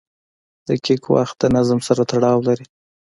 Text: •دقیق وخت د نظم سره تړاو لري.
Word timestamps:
•دقیق 0.67 1.03
وخت 1.15 1.35
د 1.39 1.43
نظم 1.55 1.79
سره 1.87 2.01
تړاو 2.11 2.39
لري. 2.47 2.65